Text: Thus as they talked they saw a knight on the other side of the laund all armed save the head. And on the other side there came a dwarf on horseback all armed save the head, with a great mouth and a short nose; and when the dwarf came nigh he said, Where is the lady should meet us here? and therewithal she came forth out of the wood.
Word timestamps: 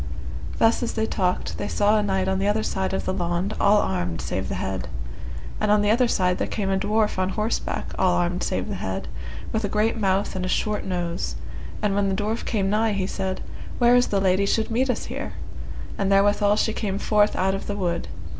Thus 0.57 0.81
as 0.81 0.93
they 0.93 1.05
talked 1.05 1.59
they 1.59 1.67
saw 1.67 1.95
a 1.95 2.01
knight 2.01 2.27
on 2.27 2.39
the 2.39 2.47
other 2.47 2.63
side 2.63 2.91
of 2.91 3.05
the 3.05 3.13
laund 3.13 3.53
all 3.61 3.77
armed 3.77 4.19
save 4.19 4.49
the 4.49 4.55
head. 4.55 4.87
And 5.59 5.69
on 5.69 5.83
the 5.83 5.91
other 5.91 6.07
side 6.07 6.39
there 6.39 6.47
came 6.47 6.71
a 6.71 6.77
dwarf 6.79 7.19
on 7.19 7.29
horseback 7.29 7.93
all 7.99 8.15
armed 8.15 8.41
save 8.41 8.67
the 8.67 8.73
head, 8.81 9.09
with 9.51 9.63
a 9.63 9.69
great 9.69 9.97
mouth 9.99 10.35
and 10.35 10.43
a 10.43 10.49
short 10.49 10.83
nose; 10.85 11.35
and 11.83 11.93
when 11.93 12.09
the 12.09 12.15
dwarf 12.15 12.45
came 12.45 12.67
nigh 12.67 12.93
he 12.93 13.05
said, 13.05 13.41
Where 13.77 13.95
is 13.95 14.07
the 14.07 14.19
lady 14.19 14.47
should 14.47 14.71
meet 14.71 14.89
us 14.89 15.05
here? 15.05 15.33
and 15.99 16.11
therewithal 16.11 16.55
she 16.55 16.73
came 16.73 16.97
forth 16.97 17.35
out 17.35 17.53
of 17.53 17.67
the 17.67 17.75
wood. 17.75 18.07